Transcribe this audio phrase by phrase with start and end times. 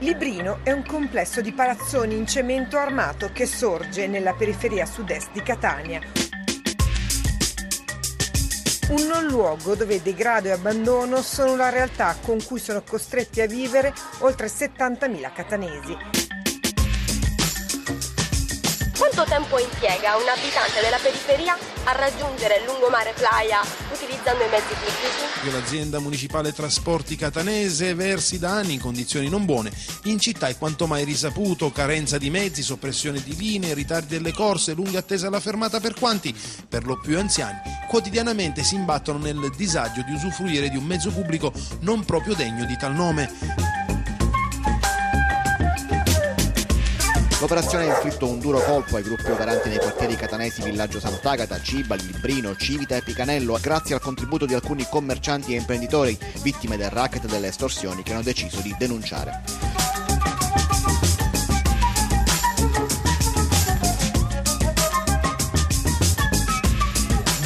[0.00, 5.42] Librino è un complesso di palazzoni in cemento armato che sorge nella periferia sud-est di
[5.42, 6.00] Catania.
[8.90, 13.46] Un non luogo dove degrado e abbandono sono la realtà con cui sono costretti a
[13.46, 16.35] vivere oltre 70.000 catanesi.
[19.08, 23.60] Quanto tempo impiega un abitante della periferia a raggiungere il lungomare Playa
[23.92, 25.52] utilizzando i mezzi pubblici?
[25.52, 29.70] L'azienda municipale trasporti catanese versi da anni in condizioni non buone.
[30.04, 34.72] In città è quanto mai risaputo carenza di mezzi, soppressione di linee, ritardi delle corse,
[34.72, 36.36] lunga attesa alla fermata per quanti,
[36.68, 41.52] per lo più anziani, quotidianamente si imbattono nel disagio di usufruire di un mezzo pubblico
[41.82, 43.85] non proprio degno di tal nome.
[47.48, 52.04] L'operazione ha inflitto un duro colpo ai gruppi operanti nei quartieri catanesi Villaggio Sant'Agata, Cibali,
[52.04, 57.26] Librino, Civita e Picanello, grazie al contributo di alcuni commercianti e imprenditori, vittime del racket
[57.26, 59.85] delle estorsioni che hanno deciso di denunciare.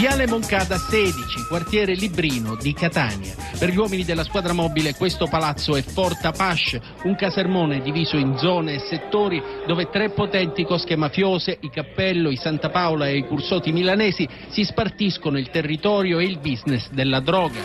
[0.01, 3.35] Viale Moncada 16, quartiere Librino di Catania.
[3.59, 8.39] Per gli uomini della squadra mobile questo palazzo è Fort Apache, un casermone diviso in
[8.39, 13.27] zone e settori dove tre potenti cosche mafiose, i Cappello, i Santa Paola e i
[13.27, 17.61] Cursotti milanesi, si spartiscono il territorio e il business della droga.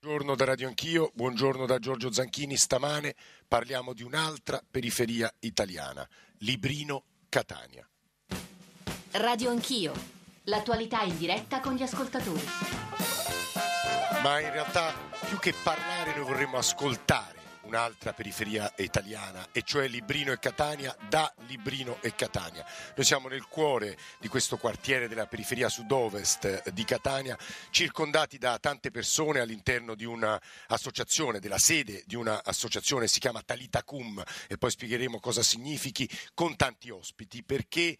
[0.00, 2.56] Buongiorno da Radio Anch'io, buongiorno da Giorgio Zanchini.
[2.56, 3.14] Stamane
[3.46, 6.08] parliamo di un'altra periferia italiana,
[6.38, 7.86] Librino, Catania.
[9.18, 9.94] Radio Anch'io,
[10.44, 12.44] l'attualità in diretta con gli ascoltatori.
[14.22, 14.92] Ma in realtà
[15.26, 21.32] più che parlare noi vorremmo ascoltare un'altra periferia italiana, e cioè Librino e Catania, da
[21.46, 22.62] Librino e Catania.
[22.94, 27.38] Noi siamo nel cuore di questo quartiere della periferia sud-ovest di Catania,
[27.70, 34.22] circondati da tante persone all'interno di un'associazione, della sede di un'associazione, si chiama Talita Cum,
[34.46, 37.96] e poi spiegheremo cosa significhi, con tanti ospiti, perché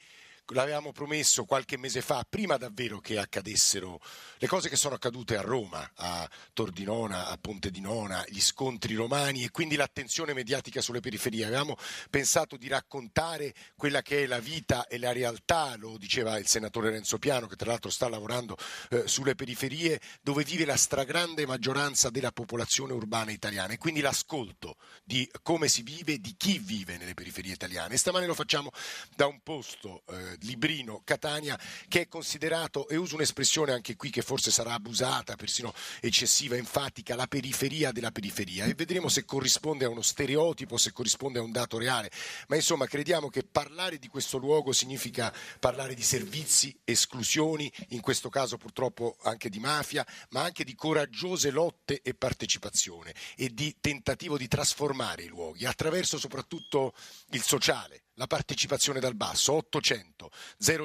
[0.49, 4.01] l'avevamo promesso qualche mese fa, prima davvero che accadessero
[4.39, 8.95] le cose che sono accadute a Roma, a Tordinona, a Ponte di Nona, gli scontri
[8.95, 11.45] romani e quindi l'attenzione mediatica sulle periferie.
[11.45, 11.77] Avevamo
[12.11, 16.91] pensato di raccontare quella che è la vita e la realtà, lo diceva il senatore
[16.91, 18.57] Renzo Piano, che tra l'altro sta lavorando
[18.91, 24.77] eh, sulle periferie, dove vive la stragrande maggioranza della popolazione urbana italiana e quindi l'ascolto
[25.05, 27.95] di come si vive, di chi vive nelle periferie italiane.
[27.95, 28.71] E stamane lo facciamo
[29.15, 31.59] da un posto eh, Librino, Catania,
[31.89, 37.15] che è considerato, e uso un'espressione anche qui che forse sarà abusata, persino eccessiva, enfatica,
[37.15, 41.53] la periferia della periferia e vedremo se corrisponde a uno stereotipo, se corrisponde a un
[41.53, 42.11] dato reale.
[42.49, 48.29] Ma insomma crediamo che parlare di questo luogo significa parlare di servizi, esclusioni, in questo
[48.29, 54.37] caso purtroppo anche di mafia, ma anche di coraggiose lotte e partecipazione e di tentativo
[54.37, 56.95] di trasformare i luoghi attraverso soprattutto
[57.31, 60.31] il sociale la partecipazione dal basso 800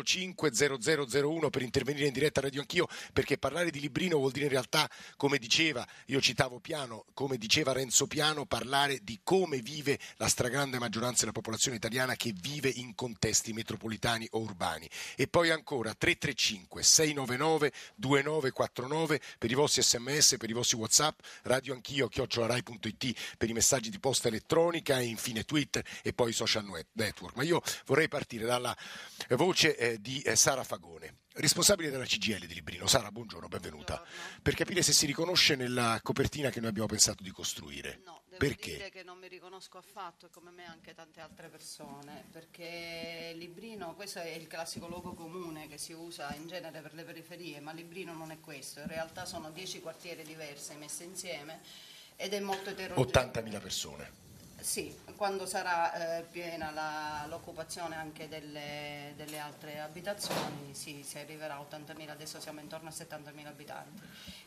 [0.03, 4.51] 05 0001 per intervenire in diretta Radio Anch'io perché parlare di Librino vuol dire in
[4.51, 10.27] realtà come diceva, io citavo Piano, come diceva Renzo Piano, parlare di come vive la
[10.27, 14.89] stragrande maggioranza della popolazione italiana che vive in contesti metropolitani o urbani.
[15.15, 21.73] E poi ancora 335 699 2949 per i vostri sms, per i vostri whatsapp, Radio
[21.73, 27.20] Anch'io, chiocciolarai.it per i messaggi di posta elettronica e infine Twitter e poi social network
[27.21, 28.75] Network, ma io vorrei partire dalla
[29.29, 32.87] voce eh, di eh, Sara Fagone, responsabile della CGL di Librino.
[32.87, 33.95] Sara, buongiorno, benvenuta.
[33.95, 34.39] Buongiorno.
[34.41, 38.01] Per capire se si riconosce nella copertina che noi abbiamo pensato di costruire.
[38.03, 38.71] No, devo perché?
[38.71, 43.93] dire che non mi riconosco affatto e come me anche tante altre persone, perché Librino,
[43.93, 47.72] questo è il classico luogo comune che si usa in genere per le periferie, ma
[47.72, 51.59] Librino non è questo, in realtà sono dieci quartieri diversi messi insieme
[52.16, 53.05] ed è molto eterogeneo.
[53.05, 54.21] 80.000 persone.
[54.61, 61.66] Sì, quando sarà eh, piena l'occupazione anche delle, delle, altre abitazioni sì, si arriverà a
[61.67, 64.02] 80.000, adesso siamo intorno a 70.000 abitanti,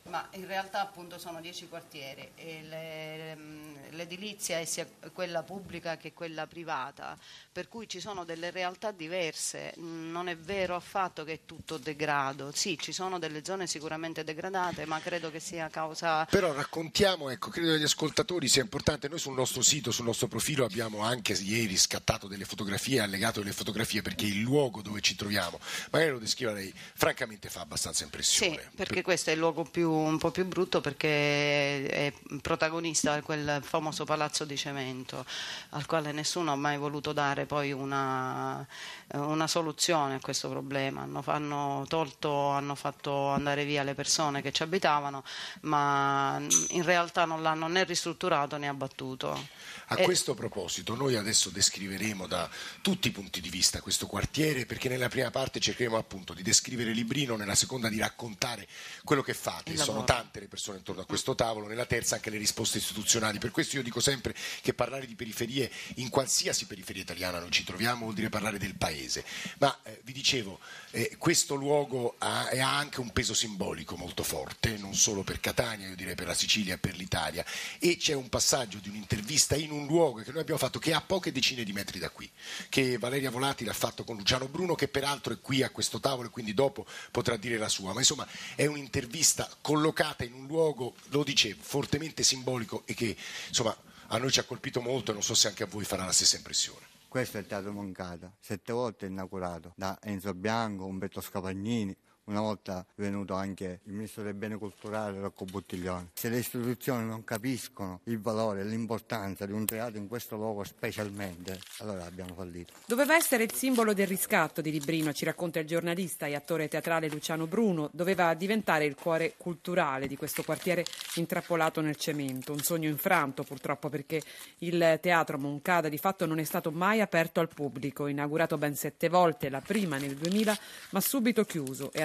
[0.05, 5.96] ma in realtà appunto sono 10 quartieri e le, mm, l'edilizia è sia quella pubblica
[5.96, 7.19] che quella privata,
[7.50, 12.52] per cui ci sono delle realtà diverse, non è vero affatto che è tutto degrado,
[12.52, 16.25] sì ci sono delle zone sicuramente degradate ma credo che sia causa...
[16.26, 20.28] Però raccontiamo, ecco, credo agli ascoltatori sia importante, noi sul nostro sito, sul sul nostro
[20.28, 25.16] profilo abbiamo anche ieri scattato delle fotografie, allegato delle fotografie perché il luogo dove ci
[25.16, 25.58] troviamo,
[25.90, 28.60] magari lo descriva lei, francamente fa abbastanza impressione.
[28.60, 32.12] Sì, perché questo è il luogo più, un po' più brutto perché è
[32.42, 35.24] protagonista quel famoso palazzo di cemento
[35.70, 38.66] al quale nessuno ha mai voluto dare poi una,
[39.14, 41.02] una soluzione a questo problema.
[41.02, 45.24] Hanno, hanno, tolto, hanno fatto andare via le persone che ci abitavano,
[45.62, 46.38] ma
[46.70, 49.72] in realtà non l'hanno né ristrutturato né abbattuto.
[49.94, 52.50] A E- questo proposito, noi adesso descriveremo da
[52.82, 56.93] tutti i punti di vista questo quartiere, perché nella prima parte cercheremo appunto di descrivere
[56.93, 58.67] Librino, nella seconda di raccontare
[59.05, 59.76] quello che fate.
[59.76, 63.38] Sono tante le persone intorno a questo tavolo, nella terza anche le risposte istituzionali.
[63.38, 67.64] Per questo io dico sempre che parlare di periferie, in qualsiasi periferia italiana noi ci
[67.64, 69.25] troviamo, vuol dire parlare del paese.
[69.58, 70.58] Ma eh, vi dicevo,
[70.90, 75.88] eh, questo luogo ha, ha anche un peso simbolico molto forte, non solo per Catania,
[75.88, 77.44] io direi per la Sicilia e per l'Italia.
[77.79, 80.94] E c'è un passaggio di un'intervista in un luogo che noi abbiamo fatto che è
[80.94, 82.31] a poche decine di metri da qui,
[82.69, 86.28] che Valeria Volati l'ha fatto con Luciano Bruno, che peraltro è qui a questo tavolo
[86.28, 87.92] e quindi dopo potrà dire la sua.
[87.92, 93.16] Ma insomma è un'intervista collocata in un luogo, lo dicevo, fortemente simbolico e che
[93.48, 93.76] insomma
[94.08, 96.12] a noi ci ha colpito molto e non so se anche a voi farà la
[96.12, 96.87] stessa impressione.
[97.08, 102.87] Questo è il Teatro Moncada, sette volte inaugurato da Enzo Bianco, Umberto Scapagnini, una volta
[102.94, 106.11] è venuto anche il ministro dei beni culturali Rocco Buttiglione.
[106.15, 110.65] Se le istituzioni non capiscono il valore e l'importanza di un teatro in questo luogo
[110.65, 112.73] specialmente, allora abbiamo fallito.
[112.87, 117.09] Doveva essere il simbolo del riscatto di Librino, ci racconta il giornalista e attore teatrale
[117.09, 117.91] Luciano Bruno.
[117.93, 120.85] Doveva diventare il cuore culturale di questo quartiere
[121.17, 122.53] intrappolato nel cemento.
[122.53, 124.23] Un sogno infranto purtroppo perché
[124.59, 128.06] il teatro Moncada di fatto non è stato mai aperto al pubblico.
[128.06, 130.56] Inaugurato ben sette volte, la prima nel 2000,
[130.91, 132.03] ma subito chiuso e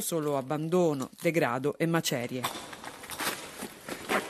[0.00, 2.42] solo abbandono, degrado e macerie.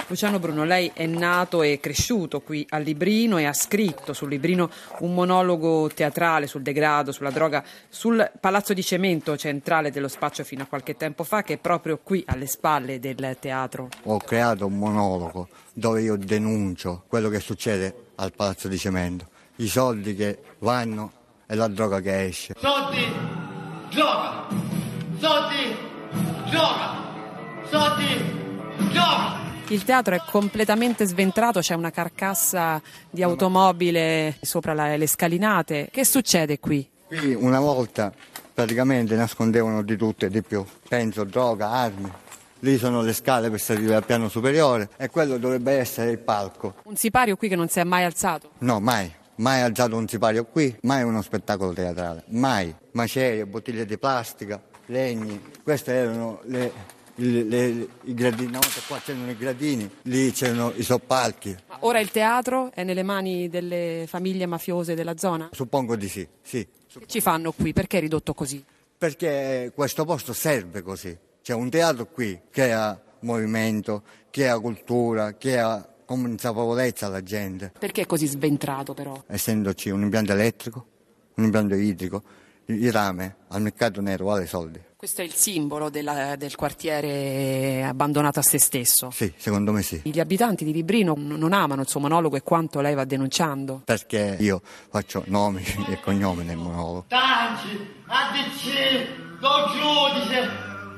[0.08, 4.70] Luciano Bruno, lei è nato e cresciuto qui a Librino e ha scritto sul Librino
[5.00, 10.62] un monologo teatrale sul degrado, sulla droga, sul palazzo di cemento centrale dello spaccio fino
[10.62, 13.88] a qualche tempo fa, che è proprio qui alle spalle del teatro.
[14.05, 19.26] Ho creato un monologo dove io denuncio quello che succede al Palazzo di Cemento,
[19.56, 21.12] i soldi che vanno
[21.46, 22.55] e la droga che esce.
[22.56, 23.05] Soldi,
[23.90, 24.65] droga.
[25.18, 25.76] Soldi,
[26.50, 26.90] droga.
[27.70, 29.44] Soldi, droga.
[29.68, 32.80] Il teatro è completamente sventrato, c'è una carcassa
[33.10, 35.88] di automobile sopra la- le scalinate.
[35.90, 36.88] Che succede qui?
[37.08, 38.12] Qui una volta
[38.52, 42.10] praticamente nascondevano di tutto e di più, penso droga, armi.
[42.60, 46.74] Lì sono le scale per salire al piano superiore e quello dovrebbe essere il palco.
[46.84, 48.50] Un sipario qui che non si è mai alzato.
[48.58, 49.12] No, mai.
[49.38, 52.74] Mai alzato un sipario qui, mai uno spettacolo teatrale, mai.
[52.92, 55.41] Macerie, bottiglie di plastica, legni.
[55.62, 56.73] Queste erano le,
[57.17, 58.49] le- le- i gradini.
[58.49, 61.56] Una volta qua c'erano i gradini, lì c'erano i soppalchi.
[61.69, 65.49] Ma ora il teatro è nelle mani delle famiglie mafiose della zona?
[65.53, 66.67] Suppongo di sì, sì.
[66.99, 67.73] Che ci fanno qui?
[67.73, 68.65] Perché è ridotto così?
[68.99, 71.17] Perché questo posto serve così.
[71.43, 77.73] C'è un teatro qui che ha movimento, che ha cultura, che ha consapevolezza alla gente.
[77.79, 79.23] Perché è così sventrato però?
[79.27, 80.87] Essendoci un impianto elettrico,
[81.35, 82.23] un impianto idrico,
[82.66, 84.80] il rame al mercato nero vale soldi.
[84.96, 89.10] Questo è il simbolo della- del quartiere abbandonato a se stesso.
[89.10, 90.00] Sì, secondo me sì.
[90.04, 93.82] Gli abitanti di Librino non amano il suo monologo e quanto lei va denunciando.
[93.84, 97.04] Perché io faccio nomi e cognomi nel monologo.
[97.08, 100.50] Tanci, ADC, Don Giudice,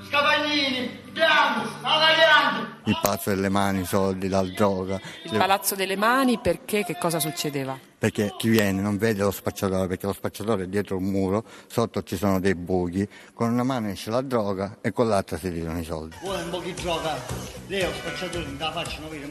[0.08, 2.47] Scapagnini, Bianco, Avagliante.
[2.88, 4.98] Il palazzo delle mani, i soldi, la droga.
[5.24, 7.78] Il Le- palazzo delle mani perché che cosa succedeva?
[7.98, 12.02] Perché chi viene non vede lo spacciatore, perché lo spacciatore è dietro un muro, sotto
[12.02, 15.80] ci sono dei buchi, con una mano esce la droga e con l'altra si tirano
[15.80, 16.16] i soldi.
[16.22, 17.14] Vuole un po' di droga?
[17.66, 19.26] Lei è un spacciatore, non la faccio non vede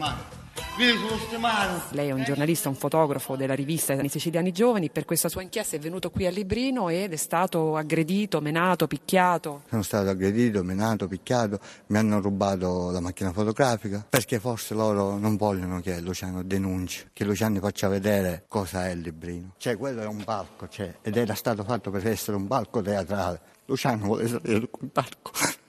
[0.78, 4.92] Lei è un giornalista, un fotografo della rivista I Siciliani Giovani.
[4.92, 9.64] Per questa sua inchiesta è venuto qui a Librino ed è stato aggredito, menato, picchiato.
[9.70, 15.36] Sono stato aggredito, menato, picchiato, mi hanno rubato la macchina fotografica, perché forse loro non
[15.36, 19.54] vogliono che Luciano denunci, che Luciano faccia vedere cosa è il librino.
[19.58, 23.42] Cioè, quello è un palco, cioè, ed era stato fatto per essere un palco teatrale.
[23.66, 25.32] Luciano vuole salire su quel palco.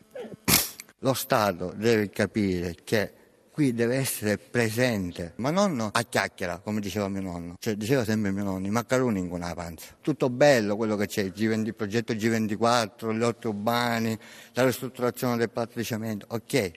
[1.01, 3.13] Lo Stato deve capire che
[3.59, 7.57] qui deve essere presente, ma non a chiacchiera, come diceva mio nonno.
[7.59, 9.97] Cioè, diceva sempre mio nonno, i maccheroni in una panza.
[10.01, 14.17] Tutto bello quello che c'è, il, G20 il progetto G24, gli orti urbani,
[14.53, 15.51] la ristrutturazione del
[15.83, 16.71] cemento, ok,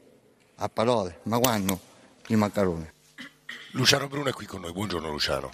[0.56, 1.80] a parole, ma quando
[2.30, 2.90] i maccheroni?
[3.74, 5.54] Luciano Bruno è qui con noi, buongiorno Luciano.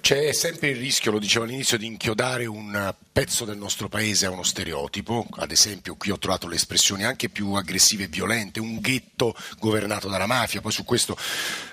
[0.00, 4.30] C'è sempre il rischio, lo dicevo all'inizio, di inchiodare un pezzo del nostro paese a
[4.30, 8.80] uno stereotipo, ad esempio qui ho trovato le espressioni anche più aggressive e violente, un
[8.80, 11.18] ghetto governato dalla mafia, poi su questo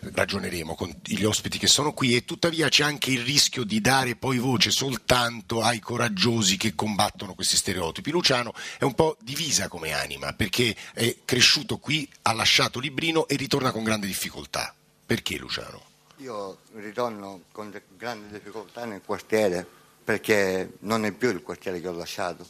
[0.01, 4.17] ragioneremo con gli ospiti che sono qui e tuttavia c'è anche il rischio di dare
[4.17, 8.11] poi voce soltanto ai coraggiosi che combattono questi stereotipi.
[8.11, 13.37] Luciano è un po' divisa come anima perché è cresciuto qui, ha lasciato Librino e
[13.37, 14.73] ritorna con grande difficoltà.
[15.07, 15.81] Perché Luciano?
[16.17, 19.65] Io ritorno con de- grandi difficoltà nel quartiere
[20.03, 22.45] perché non è più il quartiere che ho lasciato.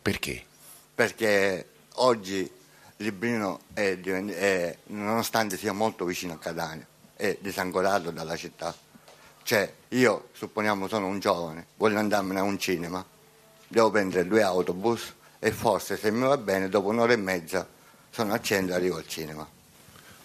[0.00, 0.46] Perché?
[0.94, 2.50] Perché oggi
[2.96, 8.74] Librino, è, è, nonostante sia molto vicino a Catania, è disancorato dalla città.
[9.42, 13.04] Cioè, io, supponiamo, sono un giovane, voglio andarmene a un cinema,
[13.66, 17.68] devo prendere due autobus e forse, se mi va bene, dopo un'ora e mezza
[18.08, 19.56] sono a centro e arrivo al cinema.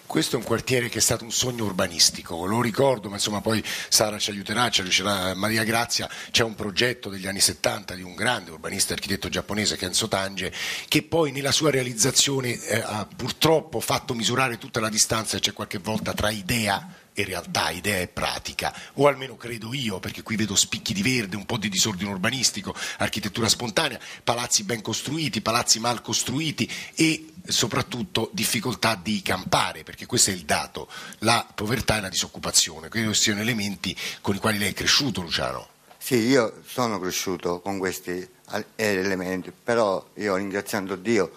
[0.05, 3.63] Questo è un quartiere che è stato un sogno urbanistico, lo ricordo, ma insomma poi
[3.89, 8.13] Sara ci aiuterà, ci aiuterà Maria Grazia, c'è un progetto degli anni 70 di un
[8.13, 10.53] grande urbanista e architetto giapponese Kenzo Tange
[10.87, 15.53] che poi nella sua realizzazione eh, ha purtroppo fatto misurare tutta la distanza che c'è
[15.53, 20.35] qualche volta tra idea e realtà, idea e pratica, o almeno credo io, perché qui
[20.35, 25.79] vedo spicchi di verde, un po' di disordine urbanistico, architettura spontanea, palazzi ben costruiti, palazzi
[25.79, 30.89] mal costruiti e soprattutto difficoltà di campare, perché questo è il dato,
[31.19, 35.67] la povertà e la disoccupazione, credo siano elementi con i quali lei è cresciuto Luciano.
[35.97, 38.27] Sì, io sono cresciuto con questi
[38.75, 41.31] elementi, però io ringraziando Dio,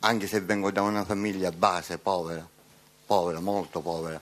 [0.00, 2.48] anche se vengo da una famiglia base, povera,
[3.06, 4.20] povera, molto povera,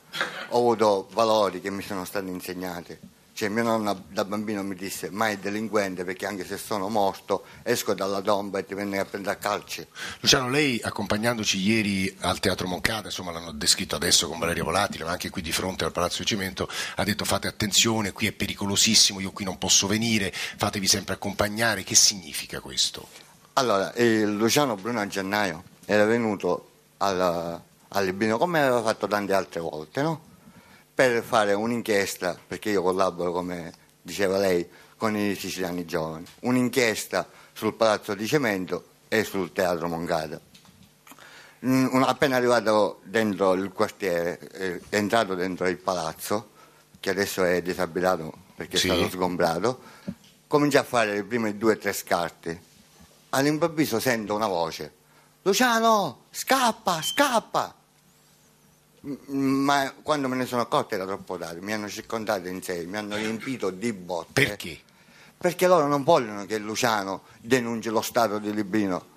[0.49, 3.13] ho avuto valori che mi sono stati insegnati.
[3.35, 7.93] Cioè, mio nonno da bambino mi disse mai delinquente perché anche se sono morto esco
[7.93, 9.85] dalla tomba e ti vengo a prendere a calci.
[10.21, 15.11] Luciano, lei accompagnandoci ieri al Teatro Moncada, insomma l'hanno descritto adesso con Valerio Volatile, ma
[15.11, 19.19] anche qui di fronte al Palazzo di Cimento, ha detto fate attenzione, qui è pericolosissimo,
[19.19, 21.83] io qui non posso venire, fatevi sempre accompagnare.
[21.83, 23.09] Che significa questo?
[23.55, 27.61] Allora, Luciano Bruno a gennaio era venuto al,
[27.95, 30.33] al Libino come aveva fatto tante altre volte, no?
[30.95, 37.75] per fare un'inchiesta, perché io collaboro, come diceva lei, con i siciliani giovani, un'inchiesta sul
[37.75, 40.41] Palazzo di Cemento e sul Teatro Moncada.
[42.03, 46.51] Appena arrivato dentro il quartiere, è entrato dentro il palazzo,
[47.01, 48.89] che adesso è disabitato perché sì.
[48.89, 49.81] è stato sgombrato,
[50.47, 52.61] comincia a fare le prime due o tre scarti.
[53.31, 54.93] All'improvviso sento una voce,
[55.43, 57.75] Luciano, scappa, scappa!
[59.27, 62.97] Ma quando me ne sono accorto era troppo tardi, mi hanno circondato in sé, mi
[62.97, 64.33] hanno riempito di botte.
[64.33, 64.79] Perché?
[65.37, 69.13] Perché loro non vogliono che Luciano denunci lo Stato di Librino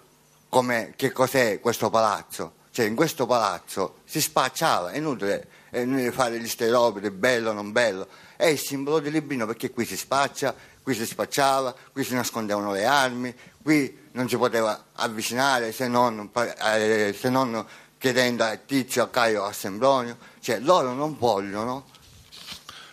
[0.50, 2.56] come che cos'è questo palazzo.
[2.72, 7.54] Cioè in questo palazzo si spacciava, è inutile, è inutile fare gli stereotipi, bello o
[7.54, 10.54] non bello, è il simbolo di Librino perché qui si spaccia,
[10.84, 16.30] qui si spacciava, qui si nascondevano le armi, qui non si poteva avvicinare se non,
[16.34, 17.66] eh, se non
[17.98, 21.86] chiedendo a Tizio, a Caio, a Sembronio, cioè loro non vogliono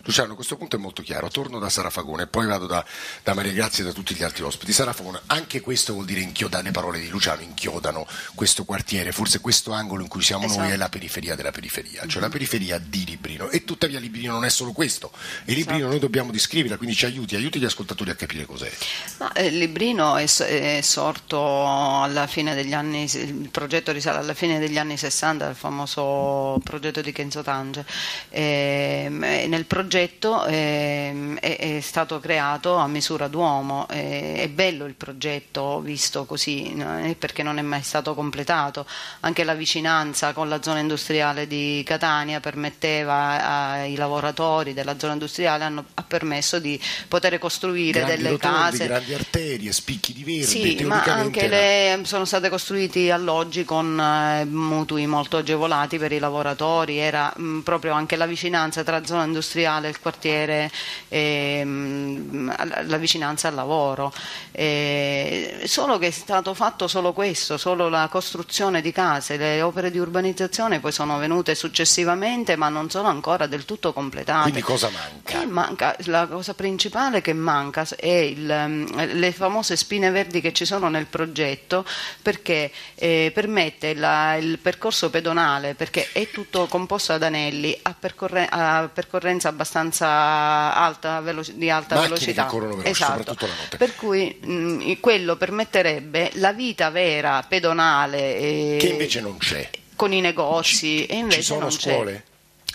[0.05, 2.85] Luciano, a questo punto è molto chiaro, torno da Sara Fagone e poi vado da,
[3.23, 4.71] da, Maria Grazia e da tutti gli altri ospiti.
[4.71, 9.41] Sara Fagone, anche questo vuol dire inchiodare, le parole di Luciano inchiodano questo quartiere, forse
[9.41, 10.61] questo angolo in cui siamo esatto.
[10.61, 12.21] noi è la periferia della periferia, cioè mm-hmm.
[12.21, 13.49] la periferia di Librino.
[13.49, 15.11] E tuttavia Librino non è solo questo,
[15.47, 15.91] e Librino esatto.
[15.91, 18.71] noi dobbiamo descriverla, quindi ci aiuti, aiuti gli ascoltatori a capire cos'è.
[19.19, 21.67] Ma, eh, Librino è, è, sorto
[22.03, 27.01] alla fine degli anni, il progetto risale alla fine degli anni 60, il famoso progetto
[27.01, 27.87] di Kenzo Tange.
[28.29, 34.87] E, nel progetto progetto eh, è, è, stato creato a misura d'uomo, eh, è bello
[34.87, 37.15] il progetto visto così no?
[37.17, 38.87] perché non è mai stato completato,
[39.21, 45.63] anche la vicinanza con la zona industriale di Catania permetteva ai lavoratori della zona industriale,
[45.63, 48.87] hanno, ha permesso di poter costruire grandi delle rotondi, case.
[48.87, 50.45] Grandi arterie, spicchi di verde.
[50.47, 56.19] Sì, ma anche le, sono state costruiti alloggi con eh, mutui molto agevolati per i
[56.19, 60.71] lavoratori, era mh, proprio anche la vicinanza tra zona industriale del quartiere,
[61.09, 62.55] ehm,
[62.87, 64.13] la vicinanza al lavoro.
[64.53, 69.91] Eh, solo che è stato fatto solo questo, solo la costruzione di case, le opere
[69.91, 74.43] di urbanizzazione poi sono venute successivamente ma non sono ancora del tutto completate.
[74.51, 75.45] Quindi cosa manca?
[75.47, 80.65] manca la cosa principale che manca è il, ehm, le famose spine verdi che ci
[80.65, 81.85] sono nel progetto
[82.23, 88.47] perché eh, permette la, il percorso pedonale, perché è tutto composto ad anelli a, percorre,
[88.49, 92.47] a percorrenza abbastanza abbastanza alta, di alta Macchine velocità.
[92.47, 93.13] Veloci, esatto.
[93.19, 93.77] soprattutto la notte.
[93.77, 98.77] Per cui mh, quello permetterebbe la vita vera, pedonale.
[98.79, 99.69] che invece non c'è.
[99.97, 100.99] Con i negozi.
[100.99, 102.25] Ci, e invece ci sono scuole?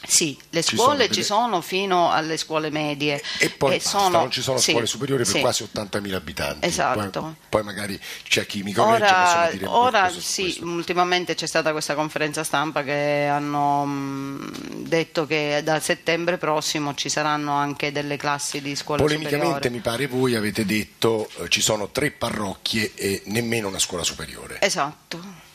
[0.07, 3.21] Sì, le Ci scuole sono ci sono fino alle scuole medie.
[3.37, 5.39] E poi basta, sono- non ci sono sì, scuole superiori per sì.
[5.41, 6.65] quasi 80.000 abitanti.
[6.65, 7.21] Esatto.
[7.21, 12.43] Poi, poi magari c'è chi mi corregge, Ora, ora sì, ultimamente c'è stata questa conferenza
[12.45, 14.51] stampa che hanno mh,
[14.89, 19.69] detto che da settembre prossimo ci saranno anche delle classi di scuola Polemicamente superiore.
[19.69, 24.57] mi pare voi avete detto eh, ci sono tre parrocchie e nemmeno una scuola superiore.
[24.59, 25.47] Esatto.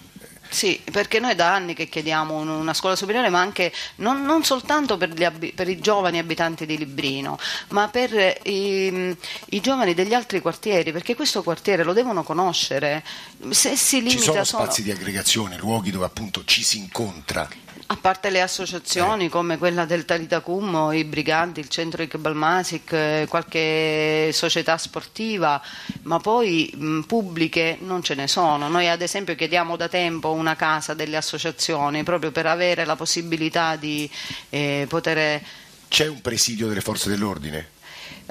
[0.46, 4.44] Sì, perché noi da anni che chiediamo un- una scuola superiore, ma anche non, non
[4.44, 7.36] soltanto per, gli per i giovani abitanti di Librino,
[7.70, 13.02] ma per i, i giovani degli altri quartieri, perché questo quartiere lo devono conoscere.
[13.50, 14.62] Se si Ci limita sono solo...
[14.62, 17.48] spazi di aggregazione, luoghi dove appunto ci si incontra.
[17.86, 18.40] A parte le Eh.
[18.40, 25.60] associazioni come quella del Talitacum, i Briganti, il centro Iqbal Masik, eh, qualche società sportiva,
[26.02, 28.68] ma poi mh, pubbliche non ce ne sono.
[28.68, 33.76] Noi ad esempio chiediamo da tempo una casa delle associazioni proprio per avere la possibilità
[33.76, 34.10] di
[34.48, 35.42] eh, poter...
[35.88, 37.68] C'è un presidio delle forze dell'ordine?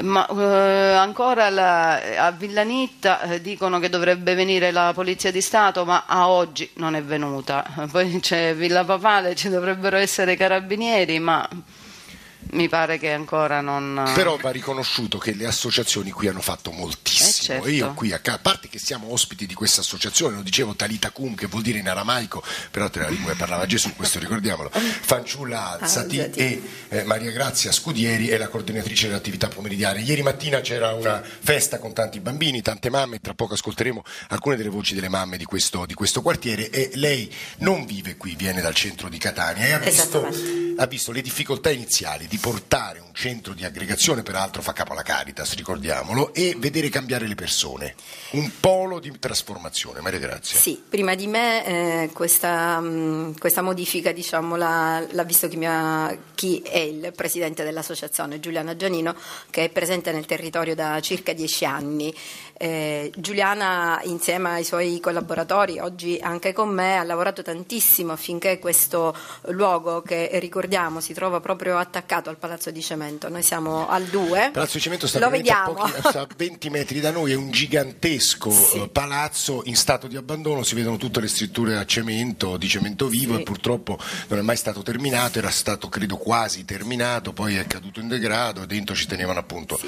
[0.02, 5.86] Ma eh, ancora la- a Villanitta eh, dicono che dovrebbe venire la Polizia di Stato,
[5.86, 7.64] ma a oggi non è venuta.
[7.92, 11.48] Poi c'è Villa Papale, ci dovrebbero essere carabinieri, ma
[12.54, 14.12] mi pare che ancora non...
[14.16, 17.58] Però va riconosciuto che le associazioni qui hanno fatto moltissimo.
[17.58, 17.70] Eh, certo.
[17.70, 21.36] Io qui, a, a parte che siamo ospiti di questa associazione, lo dicevo Talita Cum,
[21.36, 24.70] che vuol dire in aramaico, però tra la lingua che parlava Gesù, questo ricordiamolo.
[24.70, 26.40] Fanciulla Alzati Alzati.
[26.40, 30.00] e eh, Maria Grazia Scudieri è la coordinatrice dell'attività pomeridiana.
[30.00, 34.70] Ieri mattina c'era una festa con tanti bambini, tante mamme, tra poco ascolteremo alcune delle
[34.70, 38.76] voci delle mamme di questo, di questo quartiere e lei non vive qui, viene dal
[38.76, 40.28] centro di Catania e ha visto,
[40.78, 45.02] ha visto le difficoltà iniziali di portare un centro di aggregazione, peraltro fa capo alla
[45.02, 47.96] Caritas, ricordiamolo, e vedere cambiare le persone.
[48.32, 50.02] Un polo di trasformazione.
[50.02, 50.60] Maria Grazia.
[50.60, 56.14] Sì, prima di me eh, questa, mh, questa modifica diciamo, l'ha, l'ha visto chi, ha-
[56.36, 59.16] chi è il presidente dell'associazione, Giuliana Gianino,
[59.50, 62.14] che è presente nel territorio da circa dieci anni.
[62.58, 69.16] Eh, Giuliana, insieme ai suoi collaboratori, oggi anche con me, ha lavorato tantissimo affinché questo
[69.48, 74.50] luogo, che ricordiamo si trova proprio attaccato al Palazzo di Cemento, noi siamo al 2,
[74.54, 75.74] Palazzo di Cemento sta a, vediamo.
[75.74, 78.50] pochi, a 20 metri da noi, è un gigantesco
[78.84, 83.08] eh, palazzo in stato di abbandono, si vedono tutte le strutture a cemento, di cemento
[83.08, 83.42] vivo Sì.
[83.42, 88.00] e purtroppo non è mai stato terminato, era stato credo quasi terminato, poi è caduto
[88.00, 89.80] in degrado e dentro ci tenevano appunto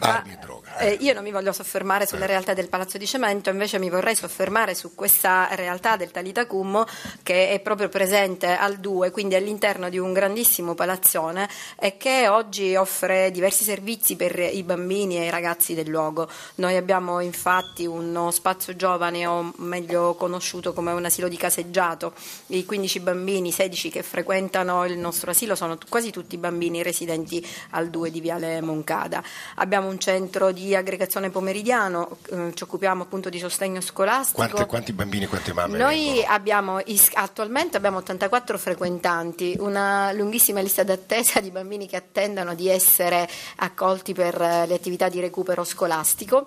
[0.00, 0.76] armi e droga.
[0.78, 4.14] Eh, io non mi voglio soffermare sulle realtà del Palazzo di Cemento, invece mi vorrei
[4.14, 6.84] soffermare su questa realtà del Talitacum
[7.22, 12.74] che è proprio presente al 2, quindi all'interno di un grandissimo palazzone e che oggi
[12.74, 16.28] offre diversi servizi per i bambini e i ragazzi del luogo.
[16.56, 22.14] Noi abbiamo infatti uno spazio giovane o meglio conosciuto come un asilo di caseggiato.
[22.48, 27.90] I 15 bambini, 16 che frequentano il nostro asilo sono quasi tutti bambini residenti al
[27.90, 29.22] 2 di Viale Moncada.
[29.56, 34.44] Abbiamo un centro di aggregazione pomeridiano, eh, ci occupiamo appunto di sostegno scolastico.
[34.46, 35.76] Quante- quanti bambini e quante mamme?
[35.76, 36.80] Noi abbiamo
[37.14, 44.12] attualmente abbiamo 84 frequentanti, una lunghissima lista d'attesa di bambini che attendono di essere accolti
[44.12, 46.46] per eh, le attività di recupero scolastico.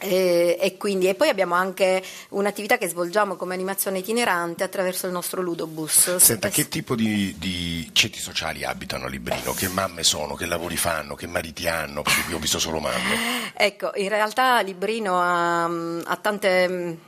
[0.00, 5.12] Eh, e, quindi, e poi abbiamo anche un'attività che svolgiamo come animazione itinerante attraverso il
[5.12, 6.16] nostro Ludobus.
[6.16, 9.54] Senta, che tipo di, di ceti sociali abitano a Librino?
[9.54, 10.36] Che mamme sono?
[10.36, 11.16] Che lavori fanno?
[11.16, 12.02] Che mariti hanno?
[12.02, 13.52] Perché qui ho visto solo mamme.
[13.56, 16.98] Ecco, in realtà Librino ha, ha tante, tan-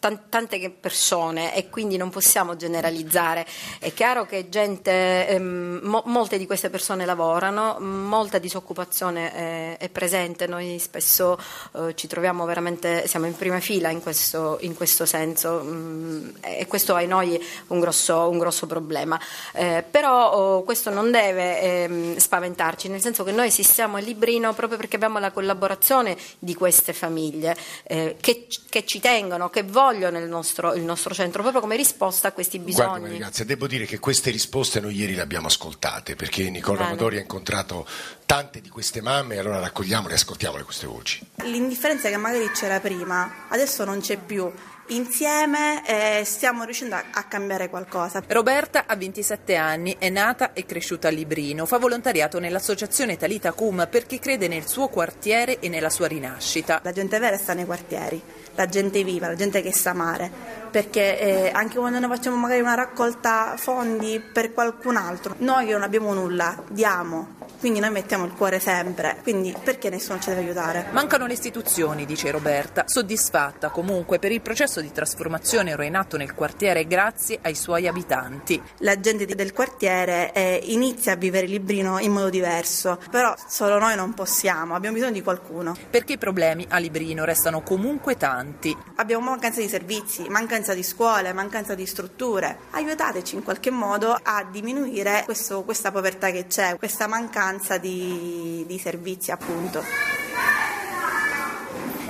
[0.00, 3.44] tante persone e quindi non possiamo generalizzare.
[3.80, 9.88] È chiaro che gente, ehm, mo- molte di queste persone lavorano, molta disoccupazione è, è
[9.88, 11.36] presente, noi spesso
[11.74, 16.66] eh, ci troviamo veramente, siamo in prima fila in questo, in questo senso mm, e
[16.66, 19.20] questo è noi un grosso, un grosso problema.
[19.52, 24.52] Eh, però oh, questo non deve ehm, spaventarci, nel senso che noi esistiamo a Librino
[24.54, 29.86] proprio perché abbiamo la collaborazione di queste famiglie eh, che, che ci tengono, che vogliono
[29.90, 33.18] il nostro, il nostro centro, proprio come risposta a questi Guarda bisogni.
[33.18, 36.90] ragazzi, devo dire che queste risposte noi ieri le abbiamo ascoltate perché Nicola Bene.
[36.90, 37.86] Amadori ha incontrato
[38.26, 41.26] tante di queste mamme e allora raccogliamole e ascoltiamole queste voci.
[41.44, 44.50] L'indifferenza che magari c'era prima, adesso non c'è più.
[44.90, 48.22] Insieme eh, stiamo riuscendo a, a cambiare qualcosa.
[48.26, 53.86] Roberta ha 27 anni, è nata e cresciuta a Librino, fa volontariato nell'associazione Talita Cum
[53.90, 56.80] perché crede nel suo quartiere e nella sua rinascita.
[56.82, 58.20] La gente vera sta nei quartieri,
[58.54, 60.30] la gente viva, la gente che sa amare,
[60.70, 65.72] perché eh, anche quando noi facciamo magari una raccolta fondi per qualcun altro, noi che
[65.72, 70.42] non abbiamo nulla, diamo quindi noi mettiamo il cuore sempre, quindi perché nessuno ci deve
[70.42, 70.86] aiutare?
[70.92, 76.16] Mancano le istituzioni, dice Roberta, soddisfatta comunque per il processo di trasformazione ora in atto
[76.16, 78.62] nel quartiere grazie ai suoi abitanti.
[78.78, 83.96] La gente del quartiere eh, inizia a vivere Librino in modo diverso, però solo noi
[83.96, 85.76] non possiamo, abbiamo bisogno di qualcuno.
[85.90, 88.76] Perché i problemi a Librino restano comunque tanti.
[88.96, 92.58] Abbiamo mancanza di servizi, mancanza di scuole, mancanza di strutture.
[92.70, 97.46] Aiutateci in qualche modo a diminuire questo, questa povertà che c'è, questa mancanza
[97.80, 99.82] di, di servizi appunto.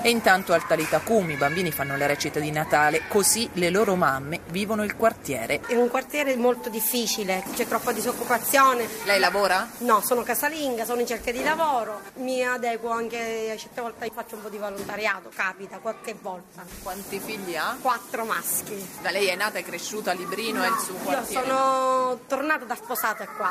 [0.00, 4.40] E intanto al Talitacum i bambini fanno le recite di Natale, così le loro mamme
[4.50, 5.60] vivono il quartiere.
[5.66, 8.86] È un quartiere molto difficile, c'è troppa disoccupazione.
[9.04, 9.68] Lei lavora?
[9.78, 14.42] No, sono casalinga, sono in cerca di lavoro, mi adeguo anche, certe volte faccio un
[14.42, 16.64] po' di volontariato, capita qualche volta.
[16.82, 17.76] Quanti figli ha?
[17.80, 18.88] Quattro maschi.
[19.02, 21.46] Da lei è nata e cresciuta a Librino no, e il suo quartiere?
[21.46, 23.50] Io sono tornata da sposata qua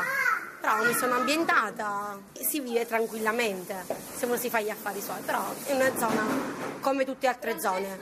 [0.59, 5.43] però mi sono ambientata, si vive tranquillamente se uno si fa gli affari suoi, però
[5.63, 6.25] è una zona
[6.81, 7.97] come tutte le altre zone,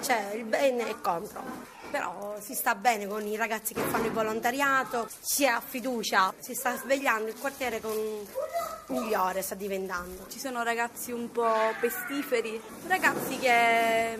[0.00, 1.74] c'è il bene e il contro.
[1.88, 6.52] Però si sta bene con i ragazzi che fanno il volontariato, si ha fiducia, si
[6.52, 7.94] sta svegliando il quartiere con
[8.88, 10.26] migliore, sta diventando.
[10.28, 14.18] Ci sono ragazzi un po' pestiferi, ragazzi che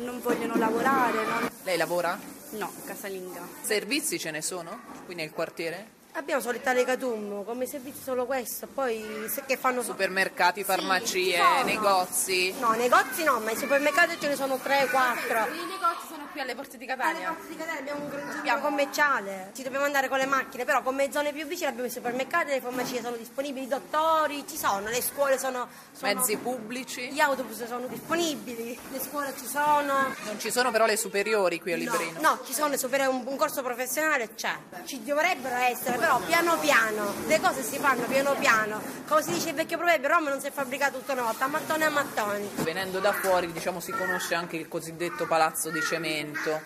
[0.00, 1.24] non vogliono lavorare.
[1.24, 1.50] No?
[1.62, 2.18] Lei lavora?
[2.50, 3.46] No, casalinga.
[3.62, 5.96] Servizi ce ne sono qui nel quartiere?
[6.18, 12.54] Abbiamo solo il Talegatum come servizio solo questo, poi che fanno supermercati, farmacie, sì, negozi.
[12.58, 15.28] No, negozi no, ma i supermercati ce ne sono 3, 4.
[15.28, 17.28] I negozi sono qui alle porte di Catania.
[17.28, 19.52] Alle porte di Catania abbiamo un gran centro commerciale.
[19.54, 22.60] Ci dobbiamo andare con le macchine, però come zone più vicine abbiamo i supermercati, le
[22.60, 27.12] farmacie sono disponibili, i dottori, ci sono, le scuole sono, sono mezzi pubblici.
[27.12, 30.14] Gli autobus sono disponibili, le scuole ci sono.
[30.24, 32.18] Non ci sono però le superiori qui a Librino.
[32.20, 34.56] No, no ci sono le superiori, un, un corso professionale c'è.
[34.84, 38.80] Ci dovrebbero essere, però piano piano, le cose si fanno piano piano.
[39.06, 41.48] Come si dice il vecchio proverbio, Roma non si è fabbricato tutta una volta, a
[41.48, 42.48] mattoni a mattoni.
[42.62, 46.62] Venendo da fuori, diciamo, si conosce anche il cosiddetto palazzo di cemento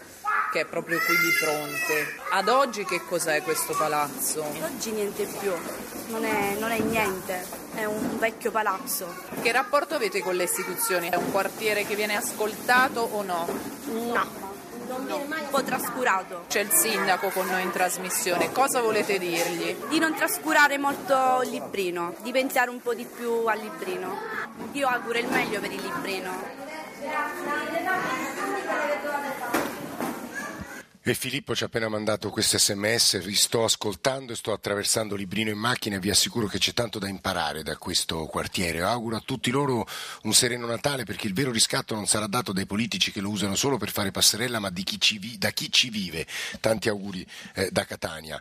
[0.53, 2.21] che è proprio qui di fronte.
[2.31, 4.45] Ad oggi che cos'è questo palazzo?
[4.45, 5.53] Ad oggi niente più,
[6.09, 9.13] non è, non è niente, è un vecchio palazzo.
[9.41, 11.09] Che rapporto avete con le istituzioni?
[11.09, 13.49] È un quartiere che viene ascoltato o no?
[13.87, 14.52] No
[14.97, 16.45] un po' trascurato.
[16.49, 19.77] C'è il sindaco con noi in trasmissione, cosa volete dirgli?
[19.89, 24.19] Di non trascurare molto il librino, di pensare un po' di più al librino.
[24.73, 26.61] Io auguro il meglio per il librino.
[31.05, 35.51] E Filippo ci ha appena mandato questo sms, vi sto ascoltando e sto attraversando Librino
[35.51, 38.83] in macchina e vi assicuro che c'è tanto da imparare da questo quartiere.
[38.83, 39.85] Auguro a tutti loro
[40.23, 43.57] un sereno Natale perché il vero riscatto non sarà dato dai politici che lo usano
[43.57, 46.25] solo per fare passerella ma chi vi, da chi ci vive.
[46.61, 48.41] Tanti auguri eh, da Catania.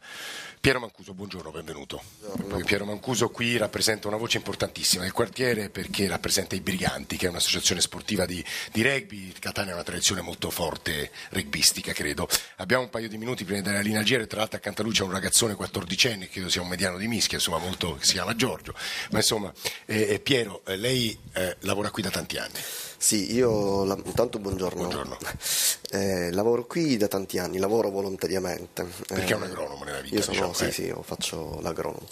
[0.61, 1.99] Piero Mancuso, buongiorno, benvenuto.
[2.19, 2.63] Buongiorno.
[2.65, 7.29] Piero Mancuso qui rappresenta una voce importantissima del quartiere perché rappresenta i Briganti, che è
[7.29, 9.33] un'associazione sportiva di, di rugby.
[9.39, 12.29] Catania ha una tradizione molto forte rugbistica, credo.
[12.57, 14.93] Abbiamo un paio di minuti prima di andare alla linea tra l'altro accanto a lui
[14.93, 18.35] c'è un ragazzone 14enne, credo sia un mediano di mischia, insomma, molto, che si chiama
[18.35, 18.73] Giorgio.
[19.11, 19.51] Ma insomma,
[19.85, 22.59] eh, eh, Piero, eh, lei eh, lavora qui da tanti anni.
[22.97, 24.79] Sì, io la, intanto buongiorno.
[24.79, 25.17] buongiorno.
[25.93, 28.87] Eh, lavoro qui da tanti anni, lavoro volontariamente.
[29.07, 30.15] Perché è un agronomo nella vita?
[30.15, 30.71] Io sono, diciamo, sì, eh.
[30.71, 32.07] sì, io faccio l'agronomo.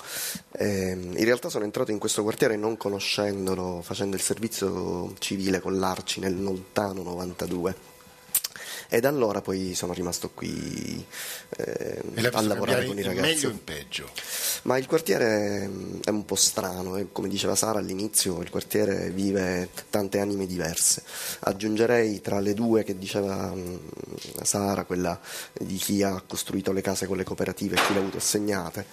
[0.52, 5.80] Eh, in realtà sono entrato in questo quartiere non conoscendolo, facendo il servizio civile con
[5.80, 7.88] l'Arci nel lontano 92
[8.89, 11.06] e da allora poi sono rimasto qui
[11.58, 13.28] eh, a lavorare con i ragazzi.
[13.28, 14.10] Meglio o in peggio?
[14.63, 15.69] Ma il quartiere
[16.04, 21.04] è un po' strano, e come diceva Sara all'inizio, il quartiere vive tante anime diverse.
[21.41, 23.54] Aggiungerei tra le due che diceva
[24.41, 25.19] Sara, quella
[25.54, 28.86] di chi ha costruito le case con le cooperative e chi le ha avute assegnate,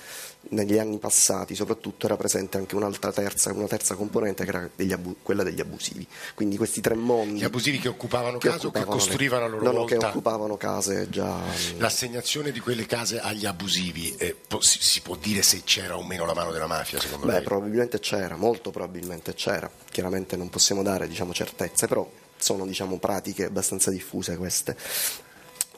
[0.50, 4.92] negli anni passati soprattutto era presente anche un'altra terza, una terza componente che era degli
[4.92, 6.06] abu- quella degli abusivi.
[6.34, 7.40] Quindi questi tre mondi.
[7.40, 9.94] Gli abusivi che occupavano che case occupavano o che costruivano a loro no, volta?
[9.94, 11.38] No, che occupavano case già.
[11.78, 16.04] L'assegnazione di quelle case agli abusivi, eh, po- si, si, può dire se c'era o
[16.04, 17.42] meno la mano della mafia, secondo Beh, lei?
[17.42, 19.70] probabilmente c'era, molto probabilmente c'era.
[19.90, 24.76] Chiaramente non possiamo dare diciamo, certezze, però sono diciamo, pratiche abbastanza diffuse queste.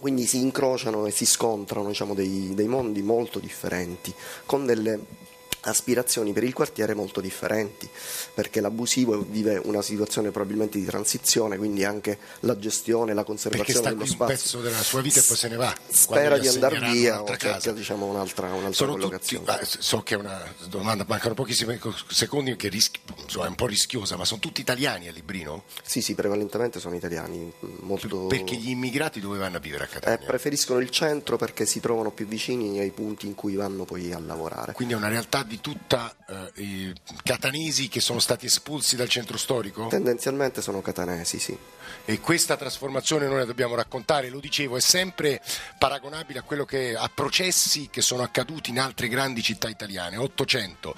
[0.00, 4.14] Quindi si incrociano e si scontrano diciamo, dei, dei mondi molto differenti,
[4.46, 5.26] con delle
[5.62, 7.88] aspirazioni per il quartiere molto differenti,
[8.34, 14.06] perché l'abusivo vive una situazione probabilmente di transizione, quindi anche la gestione, la conservazione dello
[14.06, 14.24] spazio.
[14.24, 15.74] un pezzo della sua vita e poi se ne va.
[15.88, 19.44] Spera di andare via o cerca diciamo, un'altra, un'altra collocazione.
[19.44, 23.66] Tutti, so che è una domanda, mancano pochissimi secondi che rischi, insomma, è un po'
[23.66, 25.64] rischiosa, ma sono tutti italiani a Librino?
[25.82, 27.52] Sì, sì, prevalentemente sono italiani.
[27.80, 28.26] Molto...
[28.26, 30.18] Perché gli immigrati dove vanno a vivere a Catania?
[30.18, 34.12] Eh, preferiscono il centro perché si trovano più vicini ai punti in cui vanno poi
[34.12, 34.72] a lavorare.
[34.72, 39.36] Quindi è una realtà di tutta eh, i catanesi che sono stati espulsi dal centro
[39.36, 39.88] storico?
[39.88, 41.58] Tendenzialmente sono catanesi, sì.
[42.04, 45.42] E questa trasformazione noi la dobbiamo raccontare, lo dicevo, è sempre
[45.78, 50.16] paragonabile a quello che a processi che sono accaduti in altre grandi città italiane.
[50.16, 50.94] 800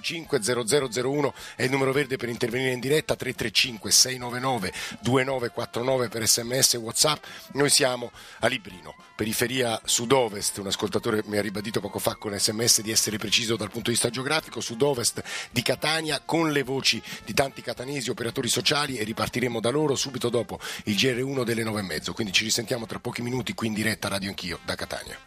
[0.00, 6.74] 05 0001 è il numero verde per intervenire in diretta, 335 699 2949 per sms
[6.74, 7.24] e whatsapp.
[7.52, 12.82] Noi siamo a Librino, periferia sud-ovest, un ascoltatore mi ha ribadito poco fa con sms
[12.82, 17.34] di essere preciso dal punto di vista geografico, sud-ovest di Catania, con le voci di
[17.34, 21.84] tanti catanesi, operatori sociali e ripartiremo da loro subito dopo il GR1 delle nove e
[21.84, 22.12] mezzo.
[22.12, 25.18] Quindi ci risentiamo tra pochi minuti qui in diretta Radio Anch'io da Catania.